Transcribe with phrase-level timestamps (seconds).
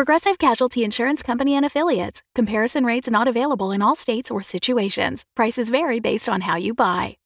[0.00, 2.22] Progressive Casualty Insurance Company and Affiliates.
[2.34, 5.26] Comparison rates not available in all states or situations.
[5.36, 7.18] Prices vary based on how you buy.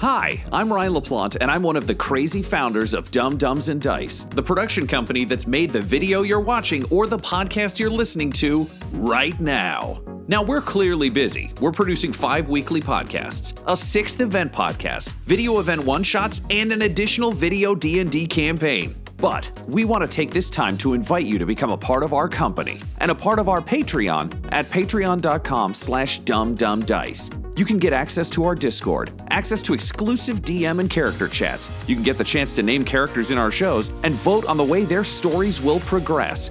[0.00, 3.80] Hi, I'm Ryan LaPlante, and I'm one of the crazy founders of Dumb Dumbs and
[3.80, 8.32] Dice, the production company that's made the video you're watching or the podcast you're listening
[8.32, 10.02] to right now.
[10.26, 11.52] Now, we're clearly busy.
[11.60, 17.30] We're producing five weekly podcasts, a sixth event podcast, video event one-shots, and an additional
[17.30, 18.96] video D&D campaign.
[19.18, 22.14] But we want to take this time to invite you to become a part of
[22.14, 27.58] our company and a part of our Patreon at patreon.com slash dumbdumbdice.
[27.58, 31.68] You can get access to our Discord, access to exclusive DM and character chats.
[31.88, 34.64] You can get the chance to name characters in our shows and vote on the
[34.64, 36.50] way their stories will progress.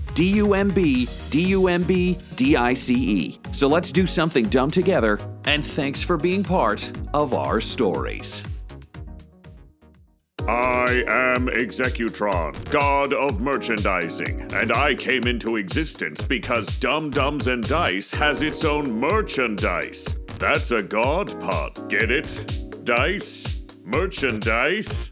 [0.13, 3.39] D U M B D U M B D I C E.
[3.51, 8.43] So let's do something dumb together, and thanks for being part of our stories.
[10.47, 17.63] I am Executron, god of merchandising, and I came into existence because Dumb Dumbs and
[17.67, 20.15] Dice has its own merchandise.
[20.39, 22.83] That's a god pod, get it?
[22.83, 23.63] Dice?
[23.85, 25.11] Merchandise?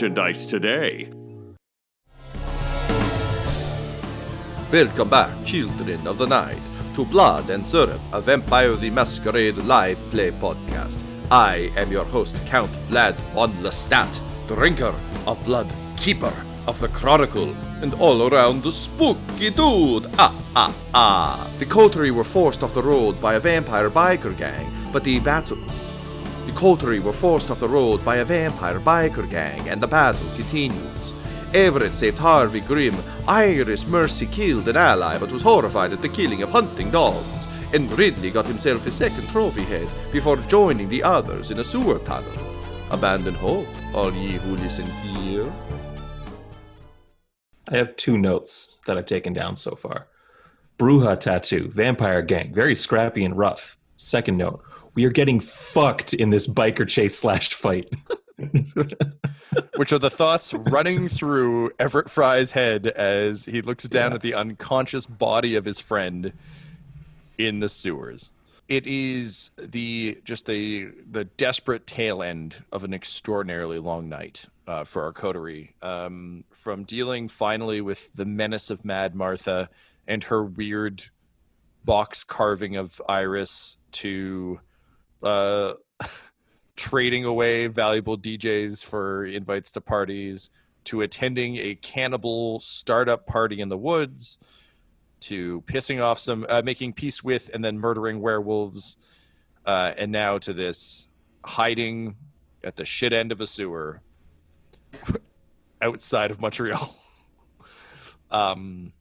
[0.01, 1.11] merchandise today.
[4.71, 6.57] Welcome back, children of the night,
[6.95, 11.03] to Blood and Syrup, a Vampire the Masquerade live play podcast.
[11.29, 14.95] I am your host, Count Vlad von Lestat, drinker
[15.27, 16.33] of blood, keeper
[16.65, 17.53] of the chronicle,
[17.83, 20.07] and all around the spooky dude.
[20.17, 21.51] Ah, ah, ah.
[21.59, 25.59] The coterie were forced off the road by a vampire biker gang, but the battle.
[26.45, 30.29] The coterie were forced off the road by a vampire biker gang, and the battle
[30.35, 31.13] continues.
[31.53, 32.95] Everett saved Harvey Grimm.
[33.27, 37.47] Iris Mercy killed an ally but was horrified at the killing of hunting dogs.
[37.73, 41.99] And Ridley got himself a second trophy head before joining the others in a sewer
[41.99, 42.31] tunnel.
[42.89, 45.51] Abandon hope, all ye who listen here.
[47.69, 50.07] I have two notes that I've taken down so far.
[50.77, 53.77] Brujah tattoo, vampire gang, very scrappy and rough.
[53.95, 54.63] Second note,
[54.93, 57.93] we are getting fucked in this biker chase slash fight.
[59.75, 64.33] which are the thoughts running through Everett Fry's head as he looks down at the
[64.33, 66.33] unconscious body of his friend
[67.37, 68.31] in the sewers.
[68.67, 74.85] It is the just the the desperate tail end of an extraordinarily long night uh,
[74.85, 75.75] for our coterie.
[75.81, 79.69] Um, from dealing finally with the menace of Mad Martha
[80.07, 81.03] and her weird
[81.83, 84.61] box carving of Iris to
[85.23, 85.73] uh,
[86.75, 90.51] trading away valuable DJs for invites to parties,
[90.85, 94.39] to attending a cannibal startup party in the woods,
[95.21, 98.97] to pissing off some, uh, making peace with, and then murdering werewolves,
[99.65, 101.07] uh, and now to this
[101.43, 102.15] hiding
[102.63, 104.01] at the shit end of a sewer
[105.81, 106.95] outside of Montreal.
[108.31, 108.93] um,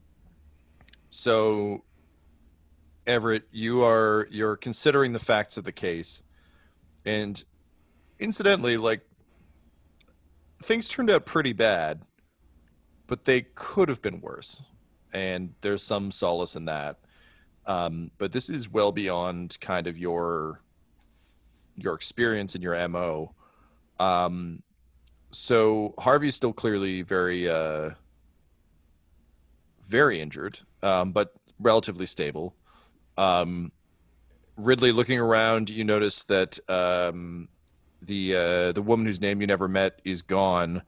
[1.09, 1.85] so
[3.06, 6.23] Everett, you are you're considering the facts of the case,
[7.05, 7.43] and
[8.19, 9.02] incidentally, like
[10.62, 12.02] things turned out pretty bad,
[13.06, 14.62] but they could have been worse,
[15.12, 16.99] and there's some solace in that.
[17.67, 20.61] Um, but this is well beyond kind of your
[21.76, 23.35] your experience and your mo.
[23.99, 24.62] Um,
[25.31, 27.91] so Harvey's still clearly very uh,
[29.82, 32.55] very injured, um, but relatively stable.
[33.21, 33.73] Um,
[34.57, 37.49] Ridley, looking around, you notice that um,
[38.03, 40.83] the uh, the woman whose name you never met is gone,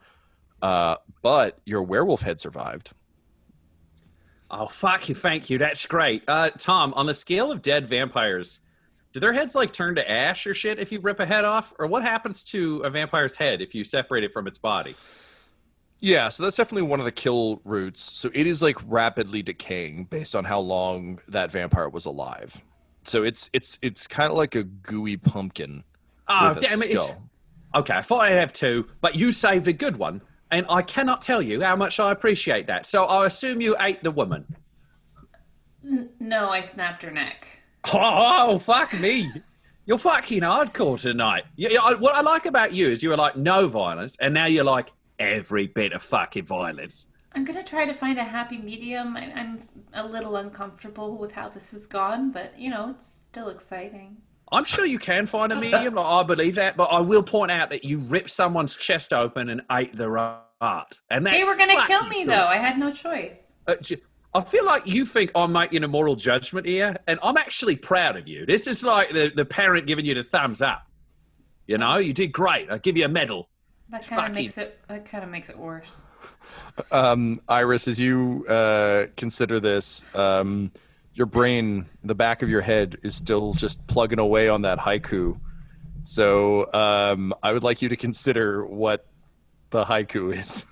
[0.63, 2.93] Uh, but your werewolf head survived.
[4.51, 5.15] Oh fuck you!
[5.15, 5.59] Thank you.
[5.59, 6.23] That's great.
[6.29, 8.61] Uh, Tom, on the scale of dead vampires,
[9.13, 11.73] do their heads like turn to ash or shit if you rip a head off,
[11.79, 14.95] or what happens to a vampire's head if you separate it from its body?
[16.05, 18.03] Yeah, so that's definitely one of the kill routes.
[18.03, 22.65] So it is like rapidly decaying based on how long that vampire was alive.
[23.05, 25.85] So it's it's it's kind of like a gooey pumpkin.
[26.27, 26.99] Oh with a damn it!
[27.77, 31.23] Okay, I thought I'd have two, but you saved a good one, and I cannot
[31.23, 32.85] tell you how much I appreciate that.
[32.85, 34.45] So I assume you ate the woman.
[36.19, 37.47] No, I snapped her neck.
[37.93, 37.99] Oh,
[38.51, 39.31] oh, fuck me.
[39.87, 41.45] You're fucking hardcore tonight.
[41.57, 44.33] Yeah, yeah, I- what I like about you is you were like no violence, and
[44.35, 47.07] now you're like every bit of fucking violence.
[47.35, 49.17] I'm gonna try to find a happy medium.
[49.17, 49.63] I- I'm
[49.95, 54.19] a little uncomfortable with how this has gone, but you know, it's still exciting.
[54.51, 55.95] I'm sure you can find a medium.
[55.95, 59.49] Like, I believe that, but I will point out that you ripped someone's chest open
[59.49, 62.47] and ate their heart, and that's they were gonna kill me though.
[62.47, 63.55] I had no choice.
[63.67, 63.77] Uh,
[64.35, 68.17] I feel like you think I'm making a moral judgment here, and I'm actually proud
[68.17, 68.45] of you.
[68.47, 70.83] This is like the, the parent giving you the thumbs up.
[71.67, 72.71] You know, you did great.
[72.71, 73.49] I give you a medal.
[73.91, 74.79] That kind of makes it.
[74.89, 75.89] That kind of makes it worse.
[76.91, 80.71] Um, Iris, as you uh, consider this, um,
[81.15, 85.39] your brain, the back of your head, is still just plugging away on that haiku.
[86.03, 89.07] So um, I would like you to consider what
[89.71, 90.65] the haiku is.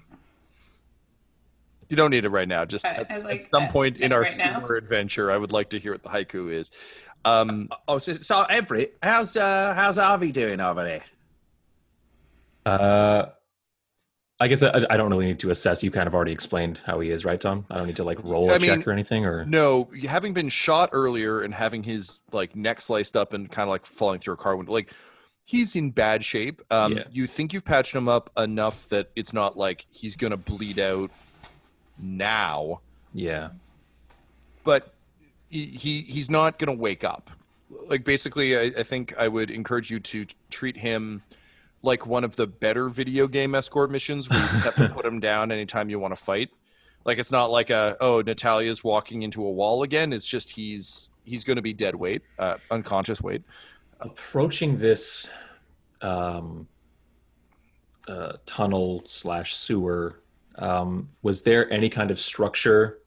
[1.89, 2.65] You don't need it right now.
[2.65, 3.73] Just I- at, I at some that.
[3.73, 4.61] point in our right now?
[4.61, 6.71] sewer adventure, I would like to hear what the haiku is.
[7.25, 11.03] Um, Oh, so, so Everett, how's uh, how's Harvey doing over there?
[12.71, 13.31] Uh,
[14.43, 15.83] I guess I, I don't really need to assess.
[15.83, 17.67] You kind of already explained how he is, right, Tom?
[17.71, 20.49] I don't need to like roll a I check or anything, or No, having been
[20.49, 24.35] shot earlier and having his like neck sliced up and kind of like falling through
[24.35, 24.93] a car window, like
[25.45, 26.63] he's in bad shape.
[26.71, 27.05] Um, Yeah.
[27.13, 31.11] You think you've patched him up enough that it's not like he's gonna bleed out
[31.99, 32.81] now,
[33.13, 33.51] yeah.
[34.65, 34.95] but
[35.51, 37.31] he, he he's not gonna wake up.
[37.89, 41.23] Like basically, I, I think I would encourage you to treat him
[41.83, 45.21] like one of the better video game escort missions where you have to put him
[45.21, 46.51] down anytime you want to fight.
[47.05, 50.13] Like it's not like a oh Natalia's walking into a wall again.
[50.13, 53.43] It's just he's he's going to be dead weight, uh, unconscious weight.
[54.01, 55.29] approaching this
[56.03, 56.69] um,
[58.09, 60.21] uh, tunnel slash sewer,
[60.57, 62.99] um, was there any kind of structure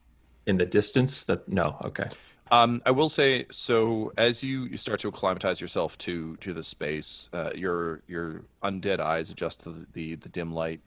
[0.46, 1.24] in the distance?
[1.26, 2.10] That no, okay,
[2.54, 6.62] Um, I will say so as you, you start to acclimatize yourself to to the
[6.62, 10.82] space, uh, your your undead eyes adjust to the the, the dim light.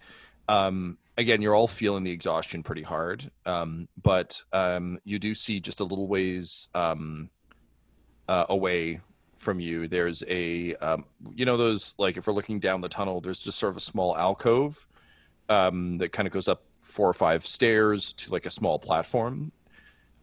[0.49, 5.59] Um, again, you're all feeling the exhaustion pretty hard, um, but um, you do see
[5.59, 7.31] just a little ways um,
[8.29, 9.01] uh, away
[9.37, 9.89] from you.
[9.89, 11.05] There's a um,
[11.35, 13.81] you know those like if we're looking down the tunnel, there's just sort of a
[13.81, 14.87] small alcove
[15.49, 19.51] that kind of goes up four or five stairs to like a small platform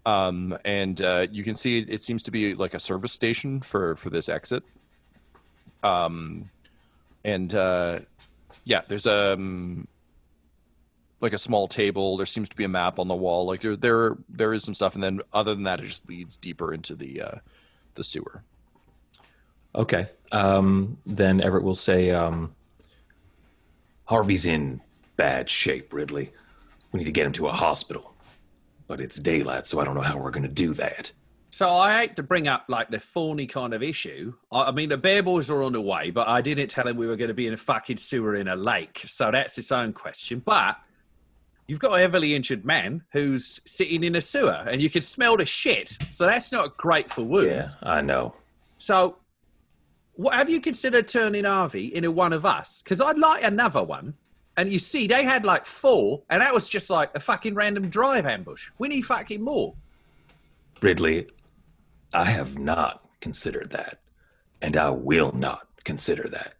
[0.06, 3.96] um, and uh, you can see it, seems to be like a service station for
[3.96, 4.64] for this exit.
[5.84, 6.50] Um,
[7.24, 8.00] and uh,
[8.66, 9.88] yeah, there's um
[11.22, 12.18] like a small table.
[12.18, 13.46] There seems to be a map on the wall.
[13.46, 16.38] Like there there there is some stuff, and then other than that, it just leads
[16.38, 17.36] deeper into the uh,
[17.96, 18.44] the sewer.
[19.74, 20.10] okay.
[20.32, 22.56] Um, then Everett will say, um,
[24.06, 24.82] "Harvey's in
[25.16, 26.34] bad shape, Ridley.
[26.92, 28.13] We need to get him to a hospital,
[28.94, 31.12] but it's daylight, so I don't know how we're going to do that."
[31.50, 34.34] So I hate to bring up like the thorny kind of issue.
[34.52, 36.96] I, I mean, the bear boys are on the way, but I didn't tell him
[36.96, 39.04] we were going to be in a fucking sewer in a lake.
[39.08, 40.44] So that's its own question.
[40.46, 40.78] But
[41.68, 45.38] you've got a heavily injured man who's sitting in a sewer, and you can smell
[45.38, 45.98] the shit.
[46.12, 47.76] So that's not great for wounds.
[47.82, 47.90] Yeah.
[47.92, 48.36] I know.
[48.78, 49.18] So,
[50.14, 52.84] what have you considered turning Harvey into one of us?
[52.84, 54.14] Because I'd like another one.
[54.58, 57.90] And you see, they had like four, and that was just like a fucking random
[57.90, 58.70] drive ambush.
[58.78, 59.74] We need fucking more.
[60.82, 61.28] Ridley,
[62.14, 64.00] I have not considered that,
[64.62, 66.54] and I will not consider that.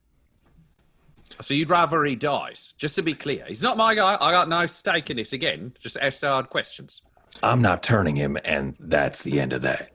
[1.42, 2.74] So you'd rather he dies?
[2.78, 4.18] Just to be clear, he's not my guy.
[4.20, 5.74] I got no stake in this again.
[5.80, 7.02] Just ask the hard questions.
[7.42, 9.92] I'm not turning him, and that's the end of that.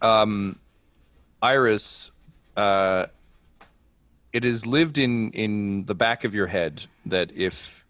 [0.00, 0.58] Um,
[1.42, 2.12] Iris,
[2.56, 3.06] uh,
[4.36, 7.86] it is lived in in the back of your head that if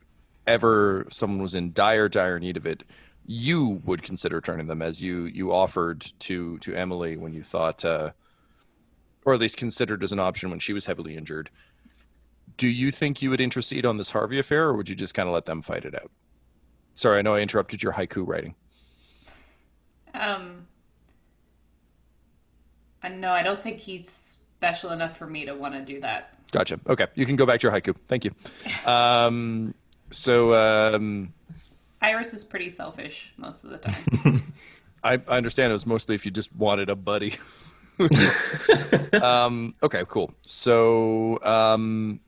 [0.46, 2.84] ever someone was in dire dire need of it,
[3.26, 7.84] you would consider turning them, as you you offered to to Emily when you thought,
[7.84, 8.12] uh,
[9.24, 11.50] or at least considered as an option when she was heavily injured.
[12.56, 15.28] Do you think you would intercede on this Harvey affair, or would you just kind
[15.28, 16.12] of let them fight it out?
[16.94, 18.54] Sorry, I know I interrupted your haiku writing.
[20.14, 20.68] Um.
[23.02, 26.35] Uh, no, I don't think he's special enough for me to want to do that.
[26.52, 26.80] Gotcha.
[26.86, 27.94] Okay, you can go back to your haiku.
[28.08, 28.32] Thank you.
[28.86, 29.74] Um,
[30.10, 31.32] so um,
[32.00, 34.54] Iris is pretty selfish most of the time.
[35.04, 37.36] I, I understand it was mostly if you just wanted a buddy.
[39.22, 40.32] um, okay, cool.
[40.42, 42.20] So, um,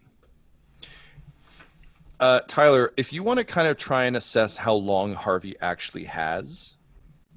[2.21, 6.05] uh, Tyler, if you want to kind of try and assess how long Harvey actually
[6.05, 6.75] has,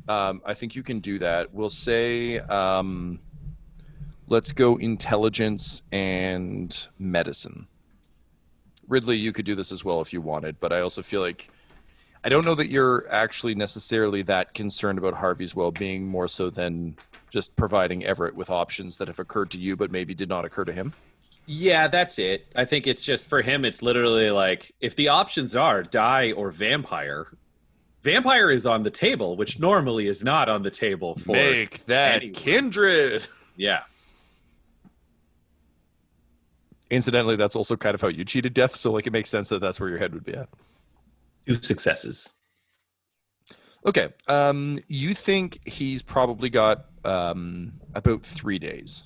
[0.07, 1.53] um, I think you can do that.
[1.53, 3.19] We'll say, um,
[4.31, 7.67] let's go intelligence and medicine.
[8.87, 11.49] Ridley, you could do this as well if you wanted, but I also feel like
[12.23, 16.95] I don't know that you're actually necessarily that concerned about Harvey's well-being more so than
[17.29, 20.63] just providing Everett with options that have occurred to you but maybe did not occur
[20.63, 20.93] to him.
[21.45, 22.47] Yeah, that's it.
[22.55, 26.51] I think it's just for him, it's literally like if the options are die or
[26.51, 27.27] vampire,
[28.01, 31.33] vampire is on the table, which normally is not on the table for.
[31.33, 32.33] Make that anyone.
[32.35, 33.27] kindred.
[33.57, 33.81] Yeah.
[36.91, 39.61] Incidentally, that's also kind of how you cheated death, so like it makes sense that
[39.61, 40.49] that's where your head would be at.
[41.47, 42.31] Two successes.
[43.85, 44.09] Okay.
[44.27, 49.05] Um, you think he's probably got um, about three days.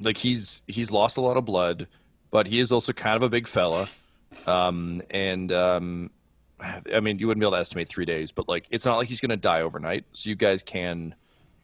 [0.00, 1.86] Like he's he's lost a lot of blood,
[2.30, 3.86] but he is also kind of a big fella.
[4.46, 6.10] Um, and um,
[6.92, 9.08] I mean, you wouldn't be able to estimate three days, but like it's not like
[9.08, 10.06] he's going to die overnight.
[10.12, 11.14] So you guys can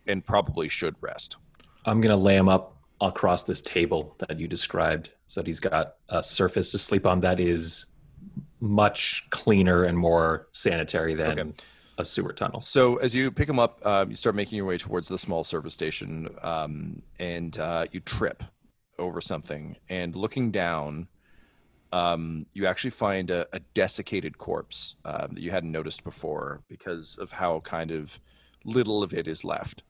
[0.06, 1.36] and probably should rest.
[1.84, 5.94] I'm gonna lay him up across this table that you described, so that he's got
[6.08, 7.86] a surface to sleep on that is
[8.60, 11.52] much cleaner and more sanitary than Okay.
[11.98, 12.60] a sewer tunnel.
[12.60, 15.44] So as you pick him up, uh, you start making your way towards the small
[15.44, 18.42] service station, um, and uh, you trip
[18.98, 19.76] over something.
[19.88, 21.06] And looking down,
[21.92, 27.16] um, you actually find a, a desiccated corpse um, that you hadn't noticed before because
[27.18, 28.18] of how kind of
[28.64, 29.84] little of it is left.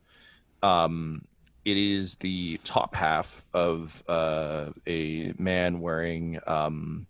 [0.61, 1.25] Um,
[1.65, 7.07] it is the top half of uh, a man wearing um,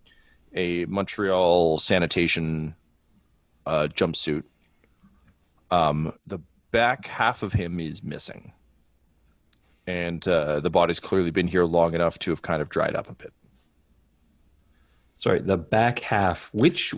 [0.54, 2.74] a Montreal sanitation
[3.66, 4.44] uh, jumpsuit
[5.70, 6.40] um, the
[6.70, 8.52] back half of him is missing,
[9.86, 13.08] and uh, the body's clearly been here long enough to have kind of dried up
[13.08, 13.32] a bit.
[15.16, 16.50] Sorry, the back half.
[16.52, 16.94] Which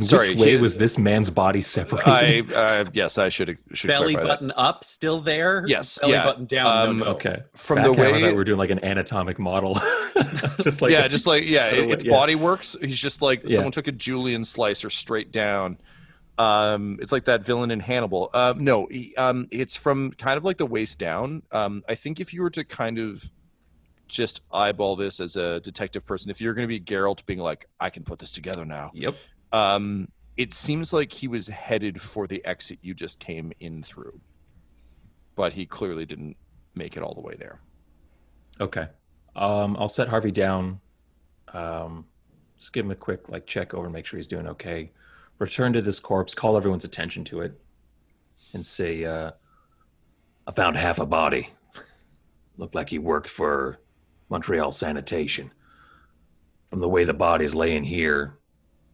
[0.00, 2.52] in Sorry, which way he- was this man's body separated?
[2.54, 4.40] I uh, yes, I should have should Belly clarify that.
[4.40, 5.64] button up, still there?
[5.66, 6.24] Yes, Belly yeah.
[6.24, 6.88] button down.
[6.88, 7.10] Um, no, no.
[7.12, 9.74] okay, From Back the way- thought we're doing like an anatomic model,
[10.62, 11.94] just like yeah, just like yeah, it, Yeah.
[11.94, 12.76] it's body works.
[12.80, 13.56] He's just like Yeah.
[13.56, 15.78] someone took a julienne slicer straight down.
[16.36, 18.28] Um, it's like that villain in Hannibal.
[18.34, 21.42] Um, no, he, um, it's from kind of like the waist down.
[21.52, 23.30] Um, I think if you were to kind of
[24.08, 27.68] just eyeball this as a detective person, if you're going to be Geralt being like,
[27.78, 28.90] I can put this together now.
[28.94, 29.14] Yep.
[29.54, 34.20] Um, it seems like he was headed for the exit you just came in through,
[35.36, 36.36] but he clearly didn't
[36.74, 37.60] make it all the way there.
[38.60, 38.88] Okay.
[39.36, 40.80] Um, I'll set Harvey down.
[41.52, 42.06] Um,
[42.58, 44.90] just give him a quick like check over, and make sure he's doing okay.
[45.38, 47.60] Return to this corpse, call everyone's attention to it,
[48.52, 49.32] and say, uh,
[50.48, 51.50] "I found half a body.
[52.56, 53.78] Looked like he worked for
[54.28, 55.52] Montreal Sanitation.
[56.70, 58.38] From the way the body's laying here,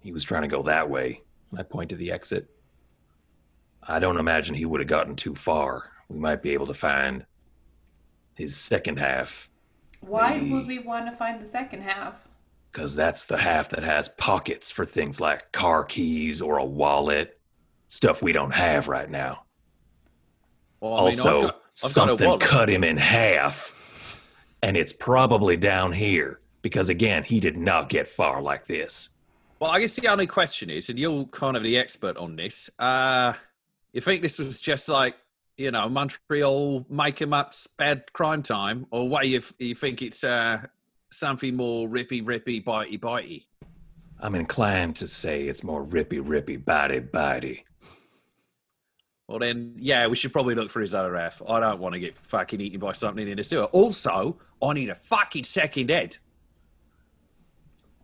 [0.00, 2.49] he was trying to go that way." And I point to the exit.
[3.83, 5.90] I don't imagine he would have gotten too far.
[6.09, 7.25] We might be able to find
[8.35, 9.49] his second half
[10.00, 10.49] Why Hey.
[10.50, 12.26] would we want to find the second half?
[12.73, 17.40] because that's the half that has pockets for things like car keys or a wallet,
[17.88, 19.42] stuff we don't have right now.
[20.80, 23.75] Well, I mean, also, I've got- I've something cut him in half,
[24.62, 29.09] and it's probably down here because again, he did not get far like this.
[29.61, 32.71] Well, I guess the only question is, and you're kind of the expert on this,
[32.79, 33.35] uh,
[33.93, 35.17] you think this was just like,
[35.59, 40.25] you know, Montreal make 'em up's bad crime time, or what you, you think it's
[40.25, 40.62] uh,
[41.11, 43.45] something more rippy, rippy, bitey, bitey?
[44.19, 47.64] I'm inclined to say it's more rippy, rippy, bitey, bitey.
[49.29, 51.43] Well, then, yeah, we should probably look for his other half.
[51.47, 53.64] I don't want to get fucking eaten by something in the sewer.
[53.64, 56.17] Also, I need a fucking second head.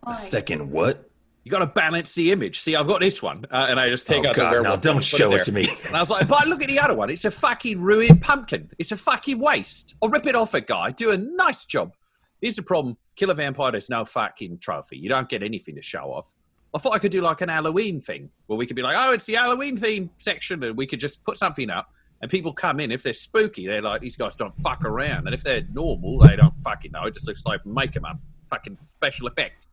[0.05, 1.09] A second what?
[1.47, 2.59] You got to balance the image.
[2.59, 4.61] See, I've got this one, uh, and I just take Oh, out God, the no,
[4.63, 4.81] werewolf.
[4.81, 5.43] don't show it there.
[5.45, 5.65] to me.
[5.87, 7.09] And I was like, but look at the other one.
[7.09, 8.69] It's a fucking ruined pumpkin.
[8.77, 9.95] It's a fucking waste.
[10.03, 10.91] I'll rip it off a guy.
[10.91, 11.93] Do a nice job.
[12.41, 13.71] Here's the problem: kill a vampire.
[13.71, 14.97] There's no fucking trophy.
[14.97, 16.33] You don't get anything to show off.
[16.75, 19.13] I thought I could do like an Halloween thing where we could be like, oh,
[19.13, 21.87] it's the Halloween theme section, and we could just put something up,
[22.21, 22.91] and people come in.
[22.91, 26.35] If they're spooky, they're like, these guys don't fuck around, and if they're normal, they
[26.35, 27.03] don't fucking know.
[27.05, 29.67] It just looks like them up, fucking special effect.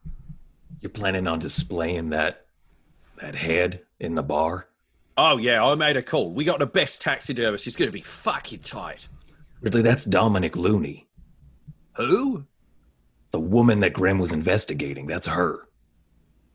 [0.85, 2.45] You're planning on displaying that
[3.17, 4.69] that head in the bar?
[5.17, 6.31] Oh yeah, I made a call.
[6.31, 7.65] We got the best taxidermist.
[7.65, 9.09] He's going to be fucking tight.
[9.63, 11.09] Ridley, that's Dominic Looney.
[11.97, 12.45] Who?
[13.31, 15.67] The woman that Grimm was investigating, that's her.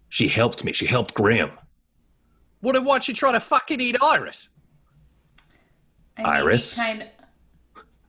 [0.10, 0.74] She helped me.
[0.74, 1.50] She helped Grimm.
[2.62, 4.50] What then why'd she try to fucking eat Iris?
[6.18, 6.78] I mean, Iris?
[6.78, 7.08] Kind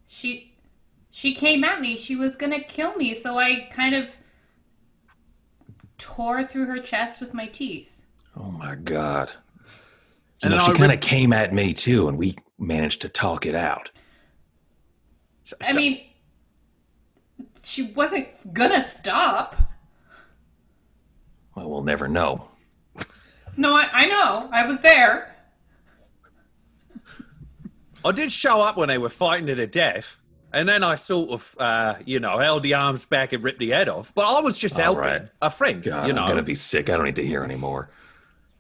[0.07, 0.55] she
[1.09, 1.97] she came at me.
[1.97, 4.15] She was gonna kill me, so I kind of
[6.01, 8.01] tore through her chest with my teeth.
[8.37, 9.31] Oh my god.
[10.43, 13.09] You And know, she kind of rip- came at me too, and we managed to
[13.09, 13.91] talk it out.
[15.45, 16.01] So- I so- mean,
[17.63, 19.57] she wasn't gonna stop.
[21.55, 22.49] Well, we'll never know.
[23.57, 24.49] No, I, I know.
[24.53, 25.37] I was there.
[28.05, 30.17] I did show up when they were fighting to the death,
[30.53, 33.71] and then I sort of, uh, you know, held the arms back and ripped the
[33.71, 34.15] head off.
[34.15, 35.29] But I was just All helping right.
[35.43, 36.23] a friend, God, you know.
[36.23, 36.91] I'm gonna be sick.
[36.91, 37.91] I don't need to hear anymore.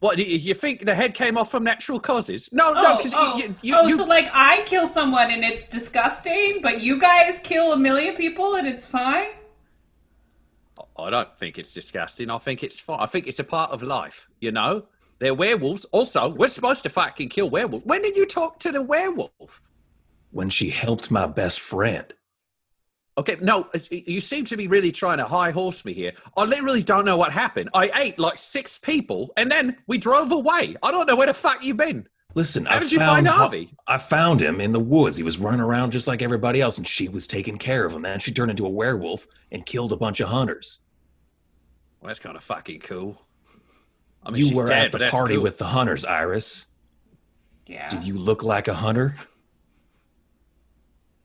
[0.00, 2.48] What do you, you think the head came off from natural causes?
[2.52, 5.44] No, no, Oh, because oh, you, you, oh you, so like I kill someone and
[5.44, 9.28] it's disgusting, but you guys kill a million people and it's fine?
[10.98, 12.30] I don't think it's disgusting.
[12.30, 12.98] I think it's fine.
[13.00, 14.26] I think it's a part of life.
[14.40, 14.84] You know,
[15.18, 15.84] they're werewolves.
[15.92, 17.84] Also, we're supposed to fucking kill werewolves.
[17.84, 19.62] When did you talk to the werewolf?
[20.30, 22.12] When she helped my best friend.
[23.18, 26.12] Okay, no, uh, you seem to be really trying to high horse me here.
[26.36, 27.68] I literally don't know what happened.
[27.74, 30.76] I ate like six people, and then we drove away.
[30.82, 32.08] I don't know where the fuck you've been.
[32.34, 33.74] Listen, How I did you found find Harvey?
[33.88, 35.16] I found him in the woods.
[35.16, 38.02] He was running around just like everybody else, and she was taking care of him.
[38.02, 40.78] Then she turned into a werewolf and killed a bunch of hunters.
[42.00, 43.20] Well, that's kind of fucking cool.
[44.24, 45.42] I mean, You she's were dead, at the party cool.
[45.42, 46.66] with the hunters, Iris.
[47.66, 47.88] Yeah.
[47.88, 49.16] Did you look like a hunter?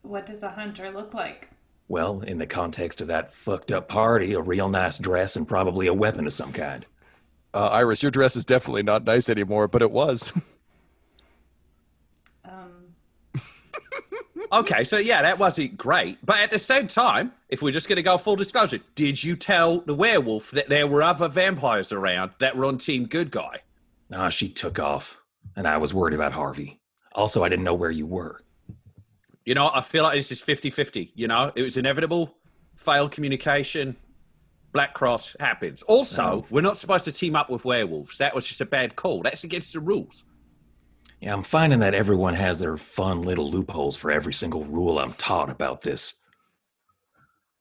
[0.05, 1.49] What does a hunter look like?
[1.87, 5.87] Well, in the context of that fucked up party, a real nice dress and probably
[5.87, 6.85] a weapon of some kind.
[7.53, 10.31] Uh, Iris, your dress is definitely not nice anymore, but it was.
[12.43, 12.91] Um,
[14.51, 16.23] Okay, so yeah, that wasn't great.
[16.23, 19.35] But at the same time, if we're just going to go full disclosure, did you
[19.35, 23.61] tell the werewolf that there were other vampires around that were on Team Good Guy?
[24.13, 25.19] Ah, she took off,
[25.55, 26.79] and I was worried about Harvey.
[27.13, 28.41] Also, I didn't know where you were.
[29.45, 31.13] You know, I feel like this is 50 50.
[31.15, 32.35] You know, it was inevitable,
[32.75, 33.95] failed communication,
[34.75, 35.83] Black Cross happens.
[35.83, 38.17] Also, we're not supposed to team up with werewolves.
[38.17, 39.21] That was just a bad call.
[39.21, 40.25] That's against the rules.
[41.21, 45.13] Yeah, I'm finding that everyone has their fun little loopholes for every single rule I'm
[45.13, 46.15] taught about this.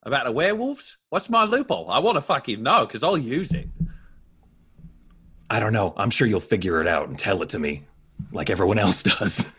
[0.03, 0.99] About the werewolves?
[1.11, 1.89] What's my loophole?
[1.89, 3.69] I want to fucking know because I'll use it.
[5.49, 5.95] I don't know.
[5.97, 7.85] I'm sure you'll figure it out and tell it to me,
[8.33, 9.55] like everyone else does.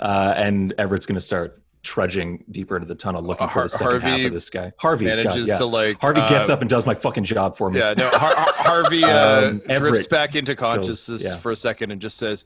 [0.00, 4.00] Uh, and Everett's going to start trudging deeper into the tunnel, looking for the second
[4.00, 4.72] half Harvey of this guy.
[4.78, 5.56] Harvey manages God, yeah.
[5.58, 7.78] to, like, Harvey gets uh, up and does my fucking job for me.
[7.78, 11.36] yeah, no, Har- Har- Harvey uh, Um, drifts Everett back into consciousness yeah.
[11.36, 12.44] for a second and just says,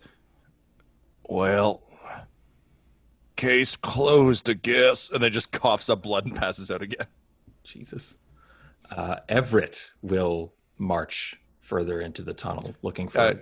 [1.28, 1.82] Well,
[3.36, 5.10] case closed, I guess.
[5.10, 7.06] And then just coughs up blood and passes out again.
[7.64, 8.16] Jesus.
[8.90, 13.34] Uh, Everett will march further into the tunnel, looking for.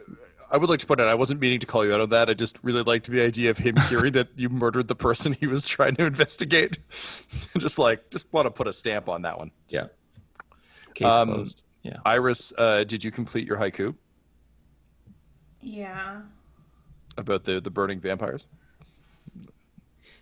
[0.53, 2.29] I would like to point out, I wasn't meaning to call you out on that.
[2.29, 5.47] I just really liked the idea of him hearing that you murdered the person he
[5.47, 6.79] was trying to investigate.
[7.59, 9.51] just like, just want to put a stamp on that one.
[9.69, 9.87] yeah.
[10.95, 11.63] Case Um, closed.
[11.83, 11.97] Yeah.
[12.05, 13.95] Iris, uh, did you complete your haiku
[15.63, 16.21] yeah.
[17.17, 18.47] about the, the burning vampires?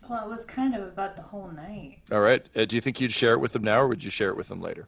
[0.09, 1.99] Well, it was kind of about the whole night.
[2.13, 2.45] All right.
[2.57, 4.37] Uh, do you think you'd share it with them now, or would you share it
[4.37, 4.87] with them later?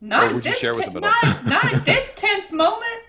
[0.00, 1.30] Not Or at would you this share with them at all?
[1.32, 3.02] not, not at this tense moment.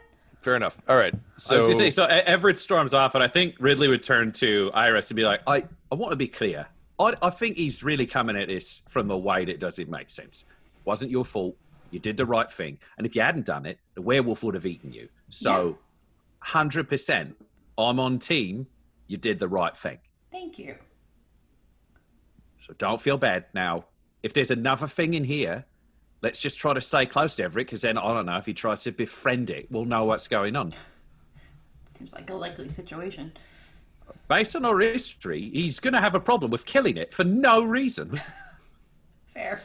[0.47, 0.77] Fair enough.
[0.87, 1.13] All right.
[1.13, 4.31] I was So, gonna say, so Everett storms off, and I think Ridley would turn
[4.31, 6.65] to Iris and be like, "I, I want to be clear.
[6.97, 10.45] I, I think he's really coming at this from a way that doesn't make sense.
[10.85, 11.57] Wasn't your fault.
[11.91, 14.65] You did the right thing, and if you hadn't done it, the werewolf would have
[14.65, 15.09] eaten you.
[15.27, 15.77] So,
[16.39, 17.35] hundred percent,
[17.77, 18.67] I'm on team.
[19.07, 19.97] You did the right thing.
[20.31, 20.75] Thank you.
[22.65, 23.47] So don't feel bad.
[23.53, 23.83] Now,
[24.23, 25.65] if there's another thing in here,
[26.21, 28.53] let's just try to stay close to Everett, because then I don't know if he
[28.53, 30.73] tries to befriend it, we'll know what's going on."
[31.87, 33.33] Seems like a likely situation.
[34.27, 37.63] based on our history, he's going to have a problem with killing it for no
[37.63, 38.21] reason.
[39.33, 39.61] Fair.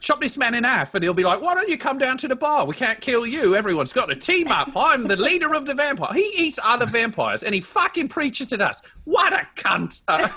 [0.00, 2.28] Chop this man in half, and he'll be like, "Why don't you come down to
[2.28, 2.66] the bar?
[2.66, 3.56] We can't kill you.
[3.56, 4.70] Everyone's got to team up.
[4.76, 6.12] I'm the leader of the vampire.
[6.12, 8.82] He eats other vampires, and he fucking preaches at us.
[9.04, 10.28] What a cunt!" Uh,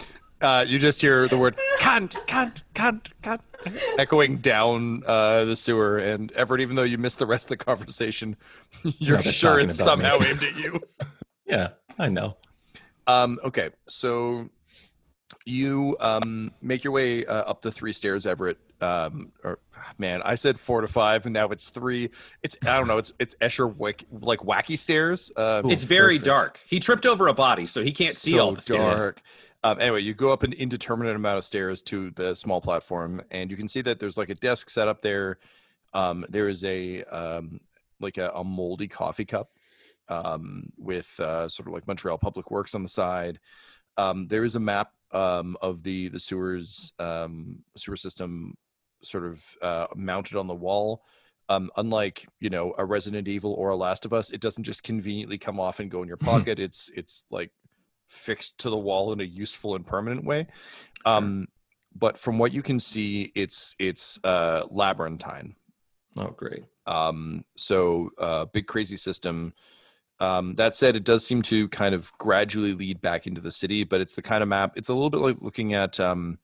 [0.44, 3.40] uh, you just hear the word cunt, cunt, cunt, cunt,
[3.98, 5.98] echoing down uh, the sewer.
[5.98, 8.36] And Everett, even though you missed the rest of the conversation,
[8.82, 10.04] you're they're sure it's about me.
[10.04, 10.80] somehow aimed at you.
[11.44, 12.38] Yeah, I know.
[13.06, 14.48] Um, okay, so
[15.44, 18.58] you um, make your way uh, up the three stairs, Everett.
[18.80, 19.58] Um, or
[19.98, 22.10] man, I said four to five, and now it's three.
[22.42, 22.98] It's I don't know.
[22.98, 25.32] It's it's Escher wick, like wacky stairs.
[25.36, 26.60] Uh, it's very dark.
[26.66, 29.14] He tripped over a body, so he can't see so all the stairs.
[29.64, 33.50] Um, anyway, you go up an indeterminate amount of stairs to the small platform, and
[33.50, 35.38] you can see that there's like a desk set up there.
[35.94, 37.60] Um, there is a um,
[38.00, 39.50] like a, a moldy coffee cup
[40.08, 43.38] um, with uh, sort of like Montreal Public Works on the side.
[43.96, 48.56] Um, there is a map um, of the the sewers um, sewer system,
[49.02, 51.04] sort of uh, mounted on the wall.
[51.48, 54.82] Um, unlike you know a Resident Evil or a Last of Us, it doesn't just
[54.82, 56.58] conveniently come off and go in your pocket.
[56.58, 57.52] it's it's like
[58.12, 60.46] fixed to the wall in a useful and permanent way.
[61.04, 61.48] Um,
[61.94, 65.56] but from what you can see, it's it's uh, labyrinthine.
[66.18, 66.64] Oh, great.
[66.86, 69.54] Um, so uh, big crazy system.
[70.20, 73.84] Um, that said, it does seem to kind of gradually lead back into the city,
[73.84, 74.74] but it's the kind of map.
[74.76, 76.38] It's a little bit like looking at um,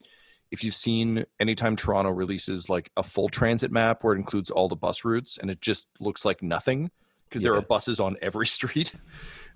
[0.50, 4.68] if you've seen anytime Toronto releases like a full transit map where it includes all
[4.68, 6.90] the bus routes and it just looks like nothing
[7.28, 8.92] because there are buses on every street.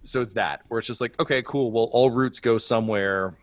[0.04, 1.70] So it's that where it's just like, okay, cool.
[1.70, 3.34] Well, all routes go somewhere.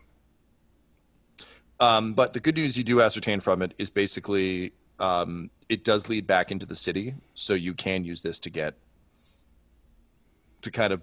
[1.78, 6.08] Um, but the good news you do ascertain from it is basically um, it does
[6.08, 8.74] lead back into the city, so you can use this to get
[10.62, 11.00] to kind of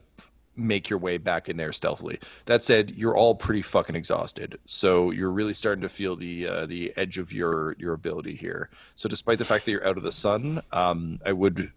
[0.56, 2.20] make your way back in there stealthily.
[2.46, 6.66] That said, you're all pretty fucking exhausted, so you're really starting to feel the uh,
[6.68, 8.70] the edge of your your ability here.
[8.94, 11.72] So despite the fact that you're out of the sun, um, I would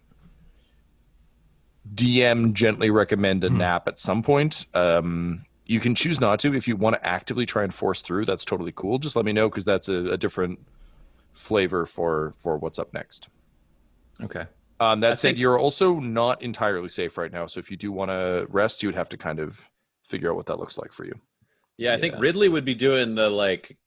[1.94, 4.66] DM gently recommend a nap at some point.
[4.74, 8.26] Um, you can choose not to if you want to actively try and force through.
[8.26, 8.98] That's totally cool.
[8.98, 10.60] Just let me know because that's a, a different
[11.32, 13.28] flavor for for what's up next.
[14.22, 14.46] Okay.
[14.80, 17.46] Um, that I said, think- you're also not entirely safe right now.
[17.46, 19.68] So if you do want to rest, you would have to kind of
[20.04, 21.14] figure out what that looks like for you.
[21.76, 23.78] Yeah, I think Ridley would be doing the like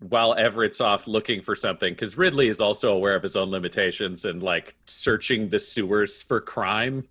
[0.00, 4.24] while Everett's off looking for something because Ridley is also aware of his own limitations
[4.24, 7.06] and like searching the sewers for crime.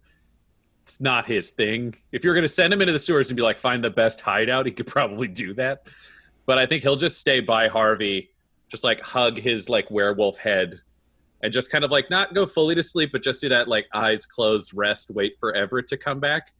[0.84, 1.96] It's not his thing.
[2.12, 4.22] If you're going to send him into the sewers and be like, find the best
[4.22, 5.88] hideout, he could probably do that.
[6.46, 8.32] But I think he'll just stay by Harvey,
[8.70, 10.82] just like hug his like werewolf head
[11.44, 13.86] and just kind of like not go fully to sleep, but just do that like
[13.94, 16.54] eyes closed, rest, wait for Everett to come back.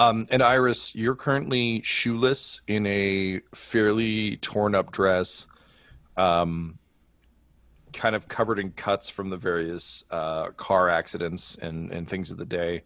[0.00, 5.46] Um, and Iris, you're currently shoeless in a fairly torn up dress,
[6.16, 6.78] um,
[7.92, 12.38] kind of covered in cuts from the various uh, car accidents and, and things of
[12.38, 12.82] the day.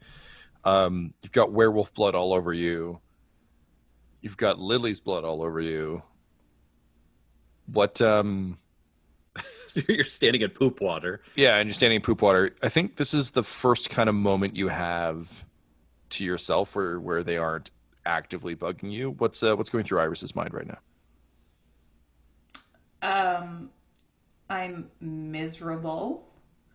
[0.64, 2.98] Um, you've got werewolf blood all over you.
[4.20, 6.02] You've got Lily's blood all over you.
[7.66, 8.02] What?
[8.02, 8.58] Um,
[9.68, 11.22] So you're standing in poop water.
[11.36, 12.54] yeah, and you're standing in poop water.
[12.62, 15.44] I think this is the first kind of moment you have
[16.14, 17.70] to yourself where where they aren't
[18.06, 19.10] actively bugging you.
[19.10, 20.78] What's uh, what's going through Iris's mind right now?
[23.02, 23.70] Um,
[24.48, 26.28] I'm miserable.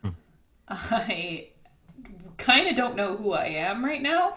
[0.70, 1.50] I
[2.38, 4.36] kind of don't know who I am right now.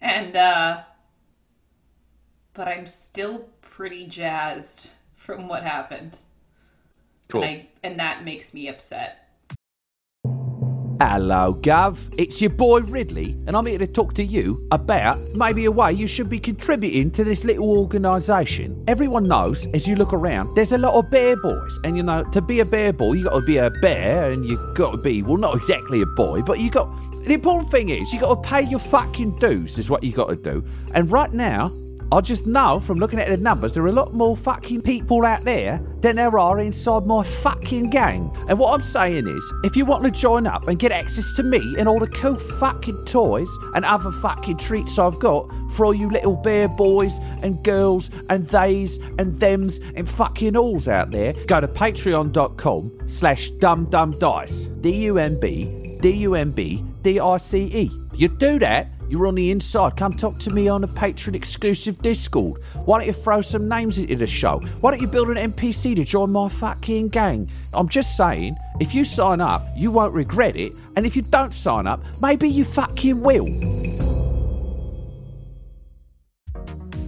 [0.00, 0.82] And, uh,
[2.52, 6.18] but I'm still pretty jazzed from what happened.
[7.28, 7.42] Cool.
[7.42, 9.25] And, I, and that makes me upset.
[10.98, 12.14] Hello, Gov.
[12.16, 15.92] It's your boy Ridley, and I'm here to talk to you about maybe a way
[15.92, 18.82] you should be contributing to this little organisation.
[18.88, 22.24] Everyone knows, as you look around, there's a lot of bear boys, and you know,
[22.24, 25.02] to be a bear boy, you got to be a bear, and you got to
[25.02, 26.88] be, well, not exactly a boy, but you got.
[27.26, 30.30] The important thing is, you got to pay your fucking dues, is what you got
[30.30, 30.64] to do.
[30.94, 31.70] And right now,
[32.12, 35.24] I just know from looking at the numbers, there are a lot more fucking people
[35.24, 38.30] out there than there are inside my fucking gang.
[38.48, 41.42] And what I'm saying is, if you want to join up and get access to
[41.42, 45.94] me and all the cool fucking toys and other fucking treats I've got for all
[45.94, 51.34] you little bear boys and girls and theys and thems and fucking alls out there,
[51.48, 54.80] go to patreon.com slash dumdumdice.
[54.80, 57.90] D-U-M-B, D-U-M-B, D-I-C-E.
[58.14, 59.96] You do that, you're on the inside.
[59.96, 62.60] Come talk to me on a patron exclusive Discord.
[62.84, 64.58] Why don't you throw some names into the show?
[64.80, 67.50] Why don't you build an NPC to join my fucking gang?
[67.72, 70.72] I'm just saying, if you sign up, you won't regret it.
[70.96, 74.15] And if you don't sign up, maybe you fucking will.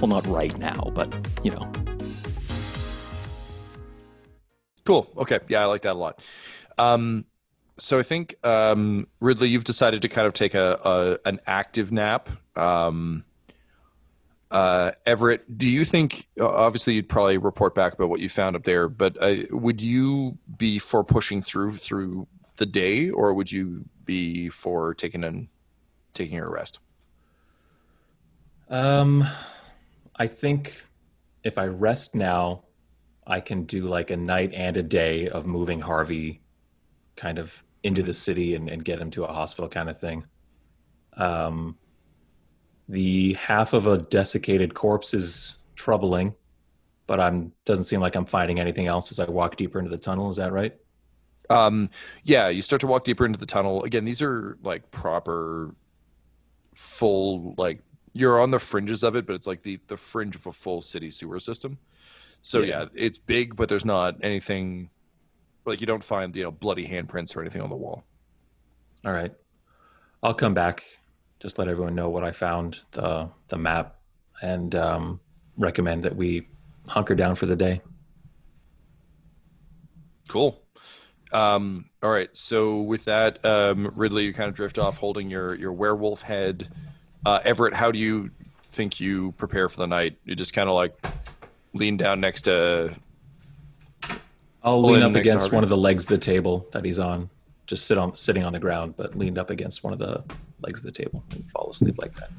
[0.00, 1.70] Well, not right now, but you know.
[4.84, 5.10] Cool.
[5.16, 5.40] Okay.
[5.48, 6.20] Yeah, I like that a lot.
[6.78, 7.26] Um,
[7.78, 11.92] so I think um, Ridley, you've decided to kind of take a, a an active
[11.92, 12.28] nap.
[12.56, 13.24] Um,
[14.50, 16.26] Uh, Everett, do you think?
[16.40, 20.38] Obviously, you'd probably report back about what you found up there, but uh, would you
[20.56, 25.48] be for pushing through through the day, or would you be for taking an
[26.14, 26.80] taking a rest?
[28.70, 29.28] Um,
[30.18, 30.84] I think
[31.44, 32.64] if I rest now,
[33.26, 36.42] I can do like a night and a day of moving Harvey
[37.16, 40.24] kind of into the city and, and get him to a hospital kind of thing.
[41.16, 41.76] Um,
[42.88, 46.34] the half of a desiccated corpse is troubling,
[47.06, 49.98] but I'm doesn't seem like I'm finding anything else as I walk deeper into the
[49.98, 50.30] tunnel.
[50.30, 50.74] Is that right?
[51.50, 51.90] Um,
[52.24, 53.84] yeah, you start to walk deeper into the tunnel.
[53.84, 55.74] Again, these are like proper,
[56.74, 57.80] full like
[58.12, 60.80] you're on the fringes of it, but it's like the the fringe of a full
[60.80, 61.78] city sewer system.
[62.42, 62.86] So yeah, Yeah.
[62.94, 64.90] it's big, but there's not anything
[65.64, 68.04] like you don't find you know bloody handprints or anything on the wall.
[69.04, 69.32] All right.
[70.22, 70.82] I'll come back.
[71.40, 73.96] Just let everyone know what I found, the the map,
[74.42, 75.20] and um,
[75.56, 76.48] recommend that we
[76.88, 77.80] hunker down for the day.
[80.28, 80.62] Cool.
[81.32, 82.34] Um, all right.
[82.36, 86.68] So with that, um, Ridley, you kind of drift off holding your your werewolf head.
[87.24, 88.30] Uh, Everett, how do you
[88.72, 90.18] think you prepare for the night?
[90.24, 90.94] You just kind of like
[91.74, 92.94] lean down next to.
[94.62, 97.30] I'll lean up against one of the legs of the table that he's on.
[97.66, 100.22] Just sit on sitting on the ground, but leaned up against one of the
[100.62, 102.30] legs of the table and fall asleep like that.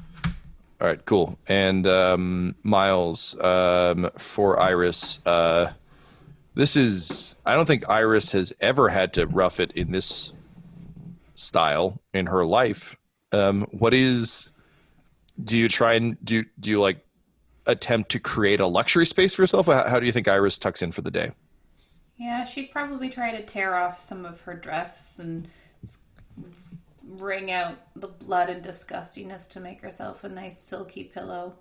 [0.80, 1.38] All right, cool.
[1.46, 5.20] And um, Miles um, for Iris.
[5.26, 5.72] Uh,
[6.54, 7.36] this is.
[7.44, 10.32] I don't think Iris has ever had to rough it in this
[11.34, 12.96] style in her life.
[13.32, 14.48] Um, what is?
[15.42, 16.44] Do you try and do?
[16.58, 17.04] Do you like
[17.66, 19.66] attempt to create a luxury space for yourself?
[19.66, 21.32] How, how do you think Iris tucks in for the day?
[22.16, 25.48] Yeah, she'd probably try to tear off some of her dress and
[27.06, 31.54] wring out the blood and disgustiness to make herself a nice silky pillow.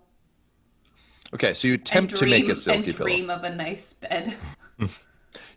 [1.34, 3.10] Okay, so you attempt to make a silky and pillow.
[3.10, 4.36] dream of a nice bed.
[4.80, 4.88] I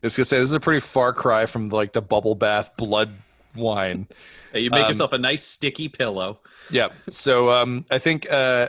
[0.02, 3.10] was gonna say this is a pretty far cry from like the bubble bath blood
[3.56, 4.06] wine.
[4.54, 6.40] You make Um, yourself a nice sticky pillow.
[6.70, 6.88] Yeah.
[7.10, 8.68] So um, I think uh,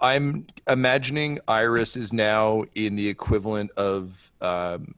[0.00, 4.94] I'm imagining Iris is now in the equivalent of um,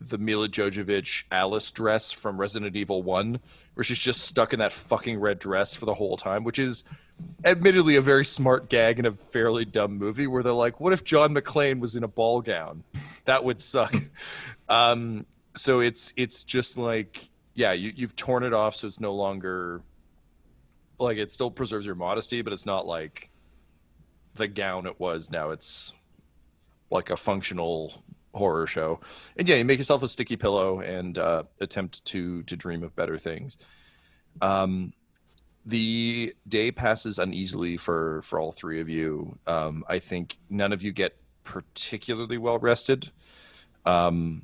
[0.00, 3.40] the Milla Jovovich Alice dress from Resident Evil One,
[3.74, 6.84] where she's just stuck in that fucking red dress for the whole time, which is
[7.44, 11.02] admittedly a very smart gag in a fairly dumb movie where they're like, "What if
[11.02, 12.84] John McClane was in a ball gown?
[13.24, 13.94] That would suck."
[14.68, 19.14] um, so it's it's just like, yeah, you, you've torn it off, so it's no
[19.14, 19.82] longer
[20.98, 23.30] like it still preserves your modesty, but it's not like
[24.34, 25.30] the gown it was.
[25.30, 25.94] Now it's
[26.90, 29.00] like a functional horror show.
[29.36, 32.94] And yeah, you make yourself a sticky pillow and uh, attempt to to dream of
[32.94, 33.56] better things.
[34.42, 34.92] Um,
[35.64, 39.38] the day passes uneasily for for all three of you.
[39.46, 43.10] Um, I think none of you get particularly well rested.
[43.86, 44.42] Um,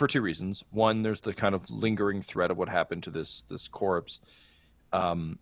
[0.00, 0.64] for two reasons.
[0.70, 4.18] One, there's the kind of lingering threat of what happened to this this corpse.
[4.94, 5.38] Um,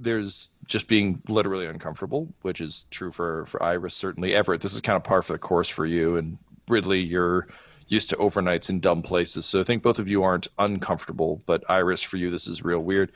[0.00, 4.34] there's just being literally uncomfortable, which is true for for Iris certainly.
[4.34, 7.46] Everett, this is kind of par for the course for you, and Ridley, you're
[7.86, 11.40] used to overnights in dumb places, so I think both of you aren't uncomfortable.
[11.46, 13.12] But Iris, for you, this is real weird.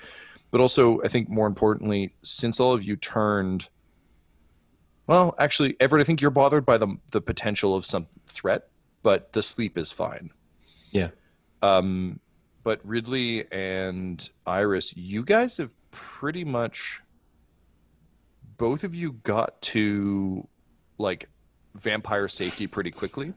[0.53, 3.69] But also, I think more importantly, since all of you turned,
[5.09, 8.69] well, actually, Everett, I think you're bothered by the the potential of some threat,
[9.03, 10.31] but the sleep is fine.
[10.95, 11.11] Yeah.
[11.61, 12.21] Um,
[12.63, 17.03] but Ridley and Iris, you guys have pretty much
[18.57, 20.49] both of you got to
[20.97, 21.29] like
[21.75, 23.35] vampire safety pretty quickly.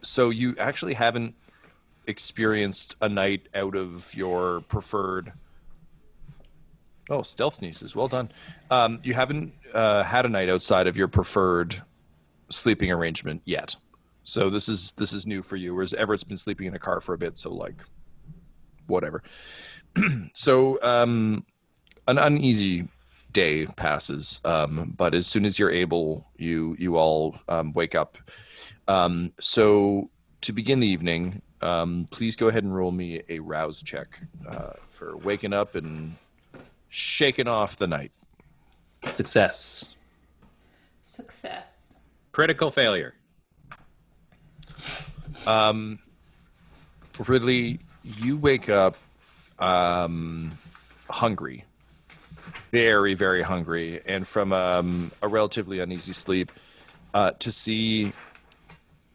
[0.00, 1.34] So you actually haven't
[2.06, 5.32] experienced a night out of your preferred
[7.10, 7.96] Oh, stealth sneezes.
[7.96, 8.30] Well done.
[8.70, 11.82] Um, you haven't uh, had a night outside of your preferred
[12.50, 13.74] sleeping arrangement yet.
[14.22, 15.74] So this is this is new for you.
[15.74, 17.82] Whereas Everett's been sleeping in a car for a bit, so like
[18.86, 19.22] whatever.
[20.34, 21.44] so um,
[22.06, 22.88] an uneasy
[23.32, 28.18] day passes, um, but as soon as you're able, you you all um, wake up.
[28.88, 30.10] Um, so
[30.42, 34.72] to begin the evening, um, please go ahead and roll me a rouse check uh,
[34.90, 36.16] for waking up and
[36.88, 38.12] shaking off the night.
[39.14, 39.96] Success.
[41.04, 41.98] Success.
[42.32, 43.14] Critical failure.
[45.46, 45.98] Um,
[47.26, 48.96] Ridley, you wake up
[49.58, 50.52] um,
[51.08, 51.64] hungry,
[52.70, 56.50] very, very hungry, and from um, a relatively uneasy sleep
[57.14, 58.12] uh, to see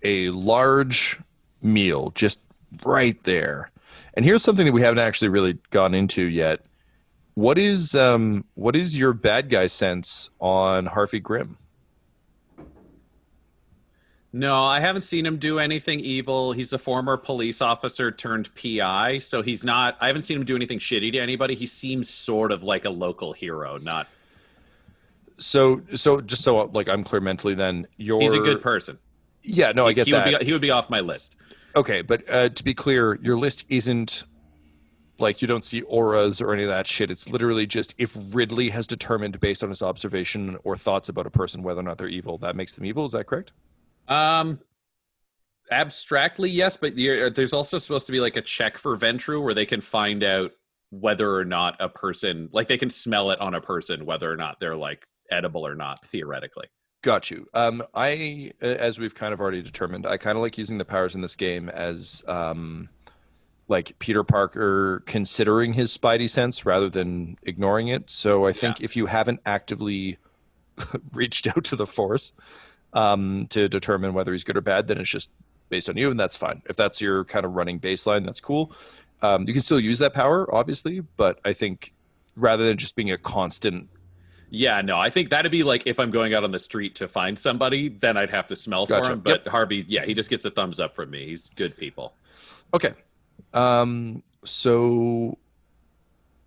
[0.04, 1.20] a large
[1.62, 2.40] meal just
[2.84, 3.72] right there.
[4.14, 6.66] And here's something that we haven't actually really gone into yet.
[7.34, 11.58] What is um what is your bad guy sense on Harvey Grimm?
[14.36, 16.52] No, I haven't seen him do anything evil.
[16.52, 19.96] He's a former police officer turned PI, so he's not.
[20.02, 21.56] I haven't seen him do anything shitty to anybody.
[21.56, 24.10] He seems sort of like a local hero, not.
[25.38, 28.98] So so just so like I'm clear mentally, then you're He's a good person.
[29.42, 30.30] Yeah, no, I get he that.
[30.30, 31.38] Would be, he would be off my list.
[31.78, 34.26] Okay, but uh, to be clear, your list isn't
[35.18, 37.10] like you don't see auras or any of that shit.
[37.10, 41.32] It's literally just if Ridley has determined based on his observation or thoughts about a
[41.32, 43.06] person whether or not they're evil, that makes them evil.
[43.06, 43.54] Is that correct?
[44.08, 44.60] Um,
[45.72, 49.66] abstractly, yes, but there's also supposed to be like a check for Ventrue where they
[49.66, 50.52] can find out
[50.92, 54.38] whether or not a person, like they can smell it on a person, whether or
[54.38, 56.68] not they're like edible or not, theoretically.
[57.02, 57.48] Got you.
[57.54, 60.86] Um, I, uh, as we've kind of already determined, I kind of like using the
[60.86, 62.90] powers in this game as um,
[63.68, 68.10] like Peter Parker considering his spidey sense rather than ignoring it.
[68.10, 70.18] So I think if you haven't actively
[71.14, 72.32] reached out to the Force
[72.96, 75.30] um, to determine whether he's good or bad, then it's just
[75.70, 76.64] based on you, and that's fine.
[76.68, 78.72] If that's your kind of running baseline, that's cool.
[79.22, 81.94] Um, you can still use that power, obviously, but I think
[82.36, 83.90] rather than just being a constant
[84.50, 87.08] Yeah, no, I think that'd be like if I'm going out on the street to
[87.08, 89.06] find somebody, then I'd have to smell Gotcha.
[89.06, 89.20] for him.
[89.20, 91.26] But Harvey, yeah, he just gets a thumbs up from me.
[91.28, 92.14] He's good people.
[92.74, 92.94] Okay.
[93.54, 95.38] Um, so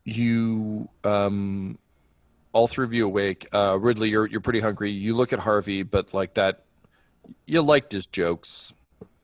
[0.04, 1.78] you um
[2.52, 3.46] all three of you awake.
[3.52, 4.90] Uh Ridley, you're you're pretty hungry.
[4.90, 6.64] You look at Harvey, but like that
[7.46, 8.72] you liked his jokes.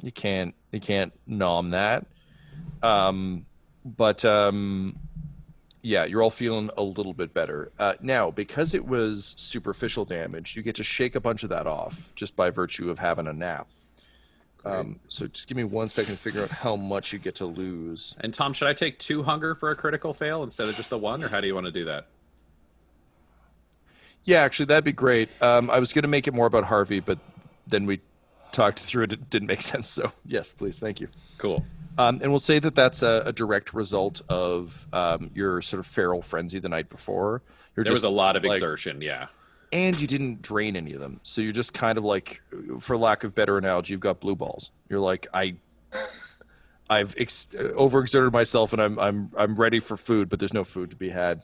[0.02, 2.06] You can't you can't nom that.
[2.82, 3.46] Um
[3.84, 4.98] but um
[5.84, 7.70] yeah, you're all feeling a little bit better.
[7.78, 11.66] Uh, now, because it was superficial damage, you get to shake a bunch of that
[11.66, 13.68] off just by virtue of having a nap.
[14.64, 17.44] Um, so just give me one second to figure out how much you get to
[17.44, 18.16] lose.
[18.20, 20.96] And Tom, should I take two hunger for a critical fail instead of just the
[20.96, 22.06] one, or how do you want to do that?
[24.24, 25.28] Yeah, actually, that'd be great.
[25.42, 27.18] Um, I was going to make it more about Harvey, but
[27.66, 28.00] then we
[28.52, 29.12] talked through it.
[29.12, 29.88] It didn't make sense.
[29.90, 30.78] So, yes, please.
[30.78, 31.08] Thank you.
[31.38, 31.64] Cool.
[31.98, 35.86] Um, and we'll say that that's a, a direct result of um, your sort of
[35.86, 37.42] feral frenzy the night before.
[37.76, 39.00] You're There was a lot of like- exertion.
[39.00, 39.26] Yeah.
[39.72, 41.20] and you didn't drain any of them.
[41.22, 42.42] So you're just kind of like,
[42.80, 44.70] for lack of better analogy, you've got blue balls.
[44.88, 45.56] You're like, I,
[46.90, 50.90] I've ex- overexerted myself, and I'm I'm I'm ready for food, but there's no food
[50.90, 51.42] to be had.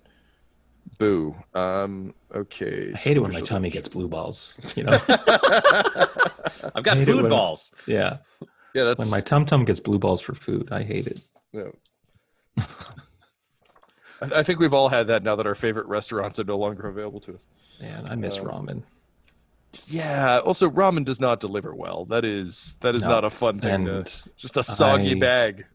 [1.00, 1.34] Boo.
[1.54, 2.14] Um.
[2.32, 2.92] Okay.
[2.94, 4.56] I hate it when my tummy gets blue balls.
[4.76, 4.92] You know?
[6.74, 7.72] I've got food when- balls.
[7.86, 8.18] yeah.
[8.74, 11.20] Yeah, that's When my tum tum gets blue balls for food, I hate it.
[11.52, 11.70] Yeah.
[14.22, 16.86] I I think we've all had that now that our favorite restaurants are no longer
[16.86, 17.46] available to us.
[17.80, 18.82] Man, I miss Um, ramen.
[19.88, 20.38] Yeah.
[20.44, 22.04] Also, ramen does not deliver well.
[22.04, 23.86] That is that is No, not a fun thing.
[23.86, 24.04] To,
[24.36, 25.66] just a soggy I- bag.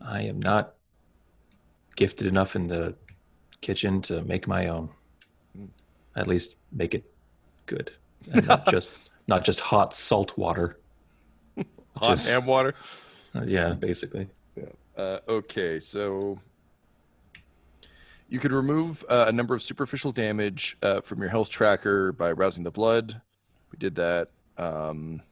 [0.00, 0.74] I am not
[1.94, 2.96] gifted enough in the
[3.62, 4.90] kitchen to make my own.
[6.14, 7.10] At least make it
[7.64, 7.90] good,
[8.32, 8.90] and not just
[9.26, 10.78] not just hot salt water.
[11.96, 12.74] Hot Just- ham water.
[13.34, 14.28] Uh, yeah, basically.
[14.96, 16.38] Uh, okay, so
[18.28, 22.32] you could remove uh, a number of superficial damage uh, from your health tracker by
[22.32, 23.20] rousing the blood.
[23.70, 24.28] We did that.
[24.58, 25.22] Um,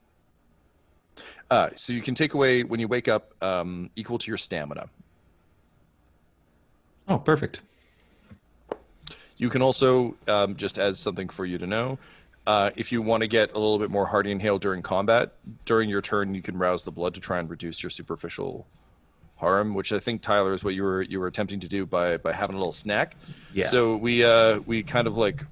[1.50, 4.88] uh, so you can take away when you wake up um, equal to your stamina.
[7.08, 7.60] Oh, perfect.
[9.40, 11.98] You can also, um, just as something for you to know,
[12.46, 15.32] uh, if you want to get a little bit more hearty inhale during combat,
[15.64, 18.66] during your turn, you can rouse the blood to try and reduce your superficial
[19.36, 22.18] harm, which I think Tyler is what you were you were attempting to do by
[22.18, 23.16] by having a little snack.
[23.54, 23.68] Yeah.
[23.68, 25.46] So we uh, we kind of like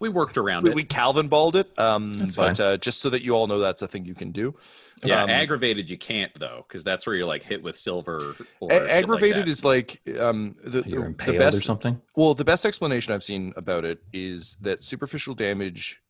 [0.00, 0.74] We worked around we, it.
[0.74, 2.66] we Calvin balled it, um, That's but fine.
[2.66, 4.56] uh, just so that you all know that's a thing you can do.
[5.04, 8.36] Yeah, um, aggravated you can't though, because that's where you're like hit with silver.
[8.60, 9.48] Or A- shit like aggravated that.
[9.48, 12.00] is like um, the, You're the, impaled the best or something.
[12.16, 16.02] Well, the best explanation I've seen about it is that superficial damage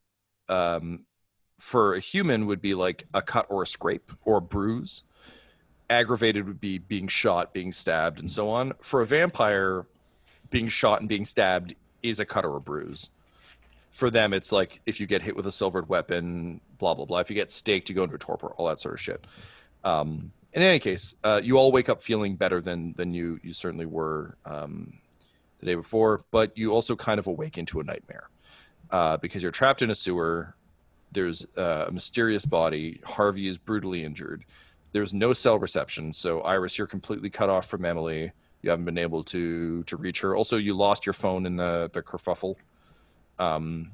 [0.48, 1.04] um,
[1.58, 5.04] for a human would be like a cut or a scrape or a bruise.
[5.88, 8.72] Aggravated would be being shot, being stabbed, and so on.
[8.80, 9.86] For a vampire,
[10.50, 13.10] being shot and being stabbed is a cut or a bruise.
[13.90, 17.18] For them, it's like if you get hit with a silvered weapon, blah blah blah.
[17.18, 19.26] If you get staked, you go into a torpor, all that sort of shit.
[19.84, 23.52] Um, in any case, uh, you all wake up feeling better than than you you
[23.52, 24.94] certainly were um,
[25.60, 28.28] the day before, but you also kind of awake into a nightmare
[28.90, 30.54] uh, because you're trapped in a sewer.
[31.12, 33.00] There's uh, a mysterious body.
[33.04, 34.44] Harvey is brutally injured.
[34.92, 38.32] There's no cell reception, so Iris, you're completely cut off from Emily.
[38.62, 40.36] You haven't been able to to reach her.
[40.36, 42.56] Also, you lost your phone in the the kerfuffle,
[43.40, 43.90] um,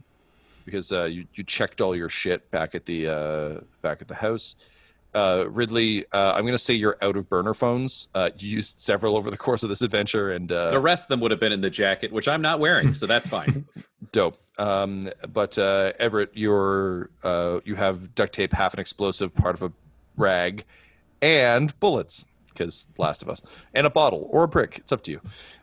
[0.64, 4.14] because uh, you you checked all your shit back at the uh, back at the
[4.16, 4.56] house.
[5.14, 8.08] uh, Ridley, uh, I'm going to say you're out of burner phones.
[8.14, 11.08] Uh, you used several over the course of this adventure, and uh, The rest of
[11.08, 13.64] them would have been in the jacket, which I'm not wearing, so that's fine.
[14.12, 14.38] dope.
[14.58, 19.62] Um, but uh, Everett, you're uh, you have duct tape, half an explosive, part of
[19.62, 19.72] a
[20.16, 20.64] rag,
[21.22, 23.42] and bullets because Last of Us,
[23.74, 24.78] and a bottle or a brick.
[24.78, 25.20] It's up to you.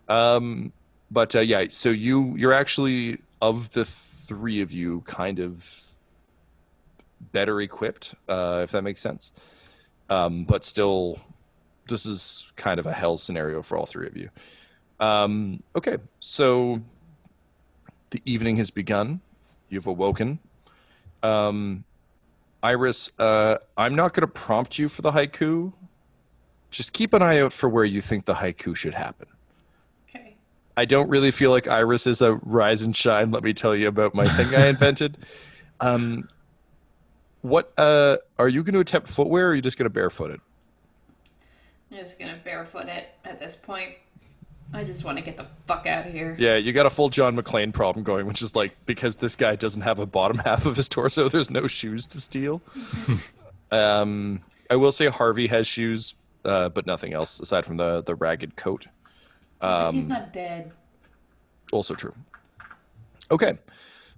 [0.08, 0.72] Um,
[1.10, 5.94] but uh, yeah, so you you're actually of the three of you kind of
[7.34, 9.34] better equipped, uh, if that makes sense.
[10.10, 11.20] Um, but still,
[11.90, 14.30] this is kind of a hell scenario for all three of you.
[15.02, 16.82] Um, okay, so
[18.12, 19.20] the evening has begun.
[19.68, 20.40] You've awoken.
[21.22, 21.84] Um,
[22.62, 25.74] Iris, uh, I'm not going to prompt you for the haiku.
[26.72, 29.28] Just keep an eye out for where you think the haiku should happen.
[30.76, 30.82] Okay.
[30.82, 33.32] I don't really feel like Iris is a rise and shine.
[33.32, 35.18] Let me tell you about my thing I invented.
[35.80, 36.30] Um,
[37.42, 40.32] what uh, are you going to attempt footwear, or are you just going to barefoot
[40.32, 40.40] it?
[41.94, 43.94] I'm just gonna barefoot it at this point.
[44.74, 46.36] I just want to get the fuck out of here.
[46.40, 49.56] Yeah, you got a full John McClane problem going, which is like because this guy
[49.56, 52.62] doesn't have a bottom half of his torso, there's no shoes to steal.
[53.72, 58.16] um, I will say Harvey has shoes, uh, but nothing else aside from the the
[58.16, 58.88] ragged coat.
[59.64, 60.74] But Um, he's not dead.
[61.72, 62.14] Also true.
[63.32, 63.58] Okay.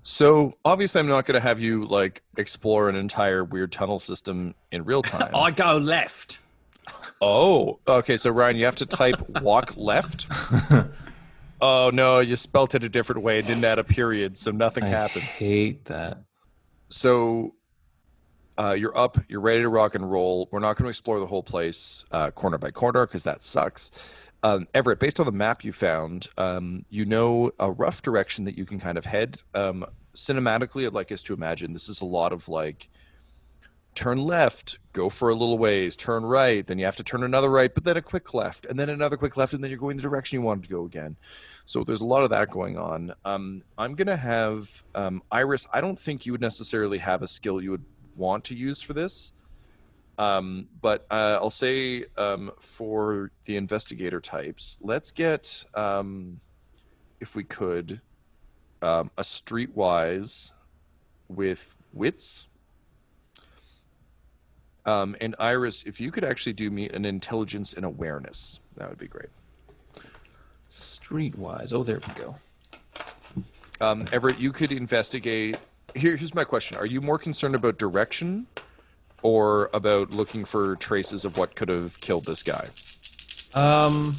[0.02, 4.56] So obviously, I'm not going to have you like explore an entire weird tunnel system
[4.72, 5.36] in real time.
[5.36, 6.40] I go left.
[7.22, 8.18] Oh, okay.
[8.18, 10.26] So Ryan, you have to type walk left.
[11.62, 13.38] oh no, you spelt it a different way.
[13.40, 15.26] It didn't add a period, so nothing I happens.
[15.26, 16.24] hate that.
[16.90, 17.54] So
[18.58, 19.18] uh, you're up.
[19.28, 20.50] You're ready to rock and roll.
[20.52, 23.92] We're not going to explore the whole place uh, corner by corner because that sucks.
[24.46, 28.56] Um, Everett, based on the map you found, um, you know a rough direction that
[28.56, 29.42] you can kind of head.
[29.56, 29.84] Um,
[30.14, 32.92] cinematically, I'd like us to imagine this is a lot of like
[33.96, 37.50] turn left, go for a little ways, turn right, then you have to turn another
[37.50, 39.98] right, but then a quick left, and then another quick left, and then you're going
[39.98, 41.18] the direction you wanted to go again.
[41.66, 43.16] So there's a lot of that going on.
[43.26, 45.68] Um, I'm going to have um, Iris.
[45.74, 47.86] I don't think you would necessarily have a skill you would
[48.16, 49.32] want to use for this.
[50.18, 56.40] Um, but uh, I'll say um, for the investigator types, let's get, um,
[57.20, 58.00] if we could,
[58.82, 60.54] um, a streetwise
[61.28, 62.48] with wits.
[64.86, 69.00] Um, and Iris, if you could actually do me an intelligence and awareness, that would
[69.00, 69.30] be great.
[70.70, 71.74] Streetwise.
[71.74, 72.36] Oh, there we go.
[73.82, 75.58] Um, Everett, you could investigate.
[75.96, 78.48] Here, here's my question: Are you more concerned about direction,
[79.26, 82.68] or about looking for traces of what could have killed this guy?
[83.56, 84.14] Um,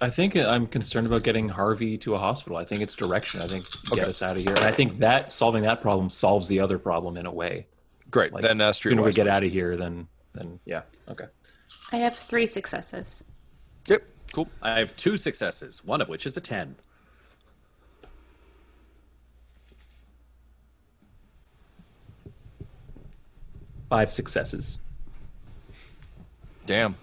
[0.00, 2.56] I think I'm concerned about getting Harvey to a hospital.
[2.56, 3.40] I think it's direction.
[3.40, 4.08] I think get Okay.
[4.10, 4.54] us out of here.
[4.54, 7.66] And I think that solving that problem solves the other problem in a way.
[8.12, 8.32] Great.
[8.32, 10.82] Like, then uh, sooner we get out of here, then then yeah.
[11.10, 11.26] Okay.
[11.90, 13.24] I have three successes.
[13.88, 14.04] Yep.
[14.32, 14.48] Cool.
[14.62, 16.76] I have two successes, one of which is a 10.
[23.88, 24.78] Five successes.
[26.66, 26.94] Damn.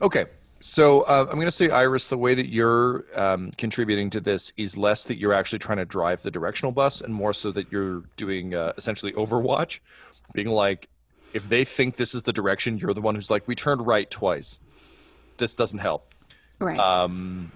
[0.00, 0.26] Okay.
[0.60, 4.50] So uh, I'm going to say, Iris, the way that you're um, contributing to this
[4.56, 7.70] is less that you're actually trying to drive the directional bus and more so that
[7.70, 9.80] you're doing uh, essentially Overwatch,
[10.32, 10.88] being like,
[11.34, 14.10] if they think this is the direction, you're the one who's like, we turned right
[14.10, 14.60] twice.
[15.36, 16.14] This doesn't help.
[16.58, 16.78] Right.
[16.78, 17.52] Um,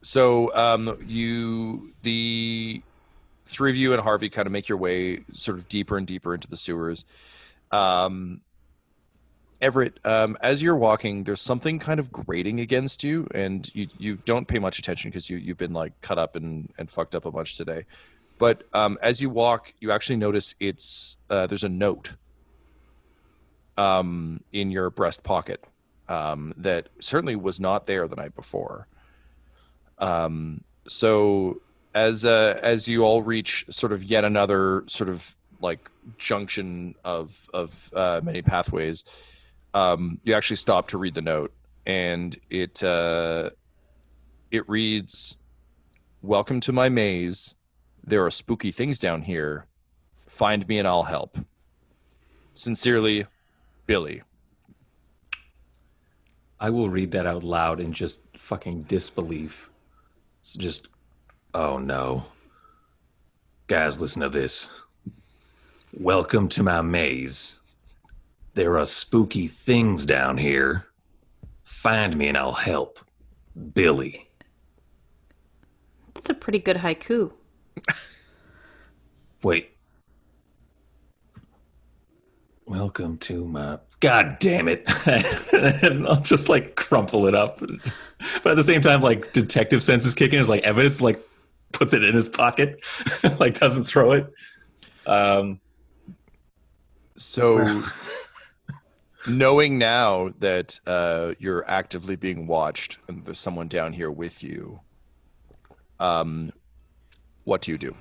[0.00, 2.80] so um, you, the
[3.44, 6.32] three of you and Harvey, kind of make your way sort of deeper and deeper
[6.32, 7.04] into the sewers.
[7.76, 8.40] Um,
[9.60, 14.16] Everett, um, as you're walking, there's something kind of grating against you, and you, you
[14.16, 17.24] don't pay much attention because you, you've been like cut up and, and fucked up
[17.24, 17.86] a bunch today.
[18.38, 22.12] But um, as you walk, you actually notice it's uh, there's a note
[23.78, 25.64] um, in your breast pocket
[26.08, 28.88] um, that certainly was not there the night before.
[29.98, 31.62] Um, so
[31.94, 35.34] as uh, as you all reach sort of yet another sort of
[35.66, 39.04] like junction of of uh, many pathways,
[39.74, 41.52] um, you actually stop to read the note,
[41.84, 43.50] and it uh,
[44.50, 45.36] it reads,
[46.22, 47.54] "Welcome to my maze.
[48.02, 49.66] There are spooky things down here.
[50.26, 51.38] Find me and I'll help.
[52.54, 53.26] Sincerely,
[53.86, 54.22] Billy."
[56.58, 59.68] I will read that out loud in just fucking disbelief.
[60.40, 60.88] It's just,
[61.52, 62.24] oh no.
[63.66, 64.68] Guys, listen to this.
[65.98, 67.58] Welcome to my maze.
[68.52, 70.84] There are spooky things down here.
[71.64, 72.98] Find me and I'll help.
[73.72, 74.28] Billy.
[76.12, 77.32] That's a pretty good haiku.
[79.42, 79.70] Wait.
[82.66, 83.78] Welcome to my.
[84.00, 84.84] God damn it!
[85.54, 87.58] and I'll just like crumple it up,
[88.42, 90.40] but at the same time, like detective sense is kicking.
[90.40, 91.18] It's like evidence, like
[91.72, 92.84] puts it in his pocket,
[93.40, 94.30] like doesn't throw it.
[95.06, 95.60] Um,
[97.16, 97.82] So,
[99.26, 104.80] knowing now that uh, you're actively being watched and there's someone down here with you,
[105.98, 106.52] um,
[107.44, 107.94] what do you do?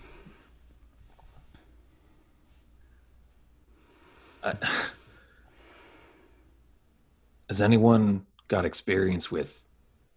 [7.49, 9.65] has anyone got experience with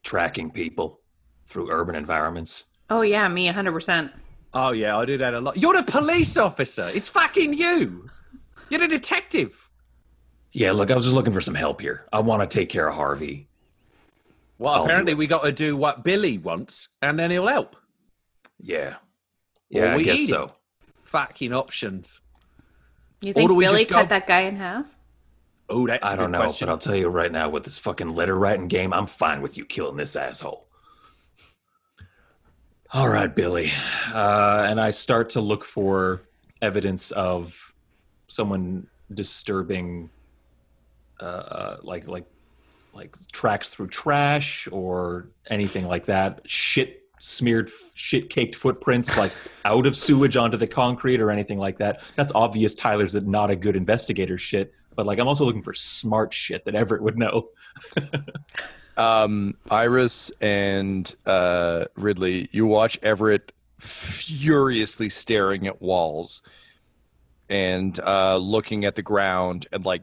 [0.02, 1.00] tracking people
[1.46, 2.64] through urban environments?
[2.90, 4.10] Oh yeah, me 100%.
[4.54, 5.56] Oh yeah, I do that a lot.
[5.56, 6.90] You're the police officer.
[6.92, 8.10] It's fucking you.
[8.70, 9.68] You're the detective.
[10.52, 12.04] Yeah, look, I was just looking for some help here.
[12.12, 13.48] I want to take care of Harvey.
[14.58, 17.76] Well, I'll apparently we got to do what Billy wants, and then he'll help.
[18.60, 18.94] Yeah.
[18.94, 18.96] Or
[19.70, 20.44] Yeah, I we guess eat so.
[20.46, 20.50] him.
[21.04, 22.20] Fucking options.
[23.20, 24.96] You think we Billy just go- cut that guy in half?
[25.70, 26.66] Oh, that's a I don't know, question.
[26.66, 29.58] but I'll tell you right now with this fucking letter writing game, I'm fine with
[29.58, 30.66] you killing this asshole.
[32.92, 33.70] All right, Billy.
[34.14, 36.22] Uh, and I start to look for
[36.62, 37.67] evidence of
[38.28, 40.10] someone disturbing,
[41.20, 42.26] uh, like like
[42.94, 46.40] like tracks through trash or anything like that.
[46.44, 49.32] Shit smeared, shit caked footprints like
[49.64, 52.02] out of sewage onto the concrete or anything like that.
[52.16, 52.74] That's obvious.
[52.74, 54.38] Tyler's not a good investigator.
[54.38, 54.72] Shit.
[54.94, 57.48] But like, I'm also looking for smart shit that Everett would know.
[58.98, 66.42] Um, Iris and uh, Ridley, you watch Everett furiously staring at walls
[67.48, 70.02] and uh, looking at the ground and like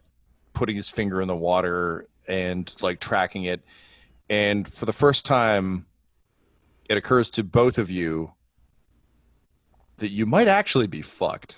[0.54, 3.62] putting his finger in the water and like tracking it.
[4.30, 5.86] And for the first time,
[6.90, 8.34] it occurs to both of you
[9.98, 11.58] that you might actually be fucked.